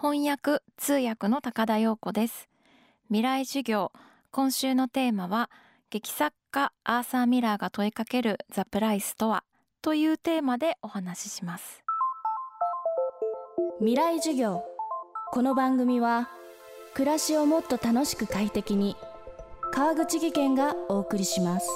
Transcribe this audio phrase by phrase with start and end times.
[0.00, 2.48] 翻訳通訳の高田陽子です。
[3.08, 3.90] 未来授業
[4.30, 5.50] 今週のテーマは
[5.90, 9.42] 劇作家アーサー・ミラーが問いかけるザ・プライスとは
[9.82, 11.82] というテーマでお話しします。
[13.80, 14.62] 未来授業
[15.32, 16.28] この番組は
[16.94, 18.96] 暮らしをもっと楽しく快適に
[19.72, 21.68] 川口義賢がお送りします。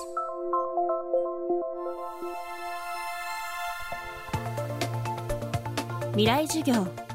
[6.13, 7.12] 未来授業。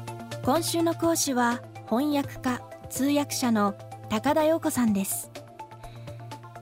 [0.48, 1.60] 今週の講師は
[1.90, 3.74] 翻訳家通訳者の
[4.08, 5.30] 高田陽子さんです。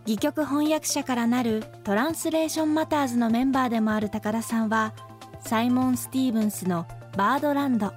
[0.07, 4.93] 戯曲翻訳者からなるトランスレーションマターズのメンバーでもある高田さんは
[5.39, 6.85] サイモン・スティーブンスの
[7.17, 7.93] バードランド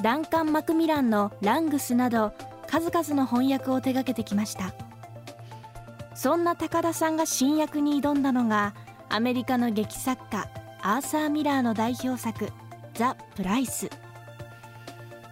[0.00, 2.32] ダンカン・マクミランのラングスなど
[2.66, 4.72] 数々の翻訳を手掛けてきました。
[6.14, 8.74] そんな高田さんが新訳に挑んだのが
[9.10, 10.48] アメリカの劇作家
[10.80, 12.48] アーサー・ミラーの代表作
[12.96, 13.90] 「ザ・プライス」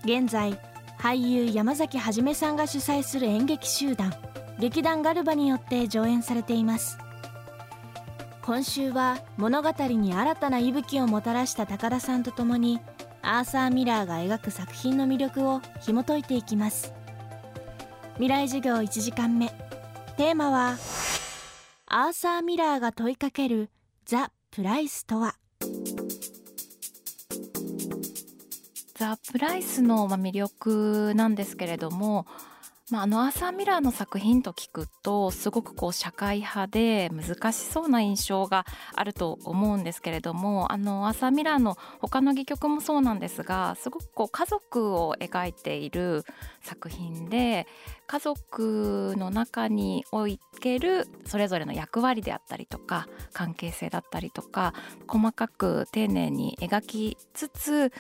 [0.05, 0.59] 現在
[0.99, 4.13] 俳優山崎はさんが主催する演劇集団
[4.59, 6.99] 劇団ガルバによって上演されています。
[8.43, 12.81] 今週は物語に新たな息吹をもたらした高田さんと共に
[13.23, 16.93] アーサー・ミラーが描く作品の魅力を紐解いていきます。
[18.15, 19.49] 未来授業1時間目。
[20.17, 20.77] テーマは
[21.87, 23.71] アーサー・ミラーが問いかける
[24.05, 25.37] ザ・プライスとは？
[29.03, 32.25] ザ・プライスの魅力なんですけれども
[32.93, 46.25] まあ、あのアーサー・ミラーの作品と聞くとすごくこう社会派で難しそうな印象があると思うんですけれどもあのアーサー・ミラーの他の戯曲もそうなんですがすごくこう家族を描いている
[46.61, 47.67] 作品で
[48.07, 50.27] 家族の中にお
[50.61, 54.75] けるそれぞれの役割であったりとか関係性だったりとか
[55.07, 57.93] 細かく丁寧に描きつつ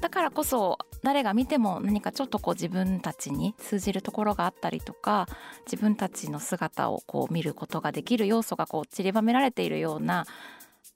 [0.00, 5.26] だからこそ誰が見ても何かちょっとこう自分たちに通じるところがあったりとか
[5.70, 10.26] 自分たちの姿をこう見ることができる要素がこう散りばめられているような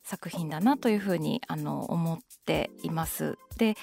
[0.02, 3.38] 作品だなというふうにあの思っています。
[3.60, 3.76] で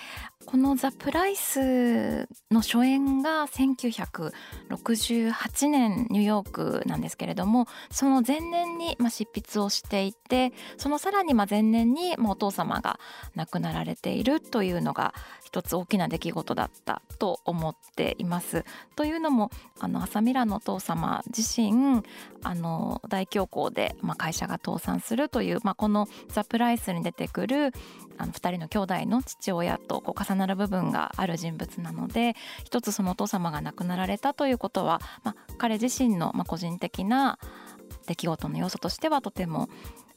[0.47, 12.99] この「ザ・プライス」の初演が1968年ニューヨークなんですけれどもその前年に、ま、執筆をしていてそのさらにま前年に、まあ、お父様が
[13.35, 18.65] 亡くなられているというのが一つ大きな出来事だったと思っています。
[18.95, 22.01] というのもあの朝ミラのお父様自身
[22.41, 27.73] あの大恐慌で、ま、会社が倒産するという、まあ、この「ザ・プライス」に出てくる
[28.17, 37.39] あの2人の兄弟の父親とこう重なる部分がある人物なので一つそのお父様が亡くなられたということは、まあ、彼自身のまあ個人的な
[38.07, 39.69] 出来事の要素としてはとても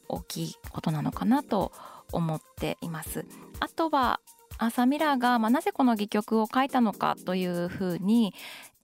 [0.08, 1.72] 大きいことなのかなと
[2.12, 3.24] 思っています。
[3.60, 4.20] あとは
[4.58, 8.34] アーサー・ミラーが、まあ、なぜこの戯曲を書いたのかというふうに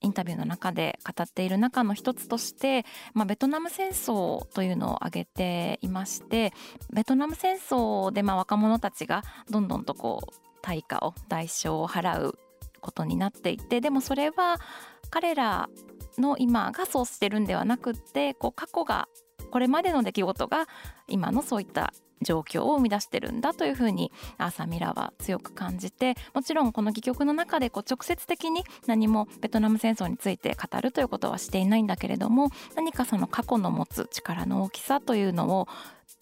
[0.01, 6.53] インタビューの中で語っている中の一つとして、まあ、ベトナム戦争というのを挙げていまして
[6.91, 12.37] ベトナム戦争でまあ若者たちがどんどんとこう対価を代償を払う
[12.81, 14.59] ことになっていてでもそれは
[15.09, 15.69] 彼ら
[16.17, 19.07] の今がそうしてるんではなくってこう過去が
[19.49, 20.67] これまでの出来事が
[21.07, 35.67] 今のそういった状況を生み出してるんだというふうにアーサー・ミラーは強く感じてもちろんこの戯曲の中でこう直接的に何もベトナム戦争について語るということはしていないんだけれども何かその過去の持つ力の大きさというのを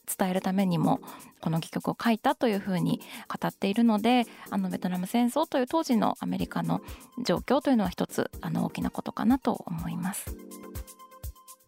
[0.06, 1.00] 伝えるためにも
[1.42, 6.82] この戯曲を書いたというふうに語っているのであのベトナム戦争という当時のアメリカの
[7.24, 10.36] 状況というのは一つあの大きなことかなと思います。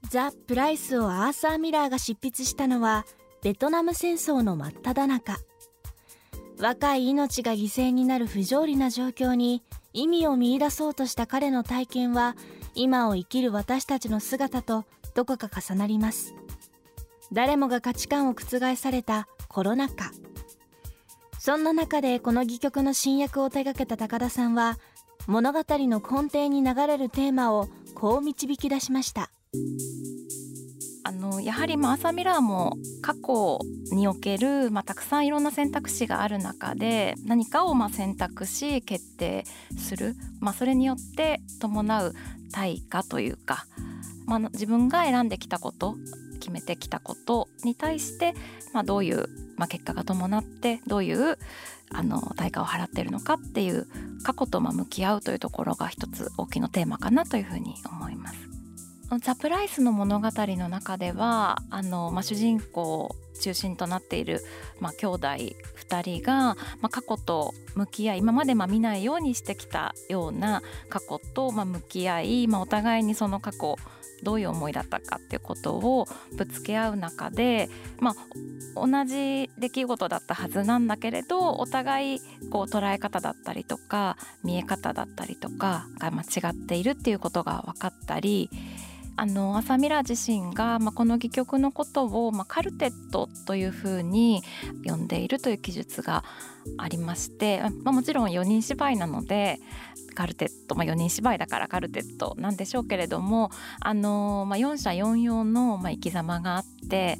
[0.09, 3.06] ザ・プライスをアーサー・ミラーが執筆したのは
[3.44, 5.38] ベトナム戦争の真っ只中
[6.59, 12.36] 若い命が犠牲になる不条理な状況に意味を見出そうとした彼の体験は
[12.74, 16.34] 今を生きる私たちの姿とどこか重なります
[17.32, 20.12] 誰もが価値観を覆されたコロナ禍。
[21.40, 24.78] そんな中でこの戯曲の新訳を手掛けた高田さんは
[25.28, 29.29] 物語の根底に流れるテーマをこう導き出しました。
[31.03, 33.59] あのやはりまあアーサー・ミラーも過去
[33.94, 39.46] における、まあ、たくさんいろんな選択肢がある中で何かをまあ選択し決定
[39.78, 42.14] する、まあ、それによって伴う
[42.52, 43.68] 対価というか、
[44.26, 45.96] まあ、自分が選んできたこと
[46.47, 48.34] 決めてきたことに対して、
[48.73, 49.28] まあ、どういう、
[49.58, 51.38] まあ、結果が伴ってどういう
[51.90, 53.85] あの対価を払っているのかっていう
[54.23, 58.38] 過去とまあ向き合うというところが一つ大きなテーマかなというふうに思います。
[59.22, 64.41] ザ・プライスの物語の中ではあの、まあ、主人公中心となっている、
[64.79, 73.78] まあ、兄弟2人が、まあ、過去と向き合い今までま見ないようにしてきたような過去とま向き合い、まあ、お互いにその過去
[74.23, 77.69] どういう思いだったかっていうことをぶつけ合う中で、
[77.99, 78.16] まあ、
[78.75, 82.19] 同じ出来事だったはずなんだけれどお互い
[82.51, 88.49] こう捉え方だったりとか見え方だったりとかが間違っているっていうことが分かったり
[89.17, 94.43] あの浅ミラー自身が、まあ、この戯曲のことを、まあ、カルテットというふうに
[94.85, 96.23] 呼んでいるという記述が
[96.78, 99.59] ありまして、まあ、もちろん4人芝居なので
[100.14, 103.49] カルテット、まあ、4人芝居だからカルテットなんでしょうけれども
[103.81, 107.17] あの、まあ、4者4様の、まあ、生き様があって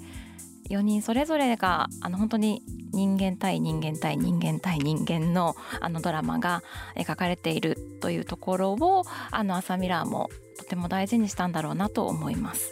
[0.69, 2.61] 4人それぞれがあの本当に
[2.91, 6.61] 人間対人間対人間対人間のあのドラマが
[6.95, 10.29] 描かれているというところをあの朝ミラーも
[10.67, 12.71] ても大事にしたんだろうなと思います。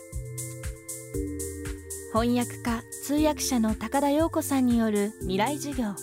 [2.14, 5.96] 翻訳家通訳者の高田陽子さんによる未来授業。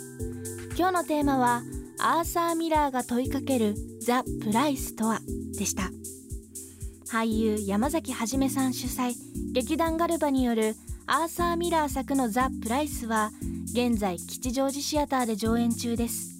[0.77, 1.63] 今日のテーマは
[1.99, 5.21] アーサー・ミラーが問いかけるザ・プライスとは？
[5.57, 5.91] でした。
[7.11, 9.15] 俳優山崎はじめさん主催
[9.53, 13.31] 劇団ガルバによるアーサー・ミラー作のザ・プライスは
[13.73, 16.33] 現在吉祥寺シアターで上演中です。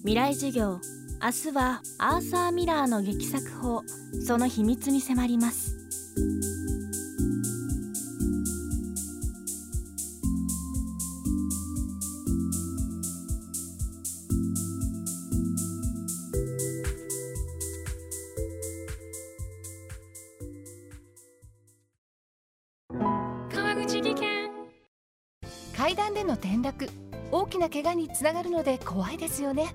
[0.00, 0.80] 未来授業
[1.22, 3.82] 明日はアーサー・ミラーの劇作法
[4.26, 5.76] その秘密に迫ります。
[23.52, 24.50] 川口技研。
[25.76, 26.88] 階段での転落
[27.30, 29.74] 大きな怪我につながるので怖いですよね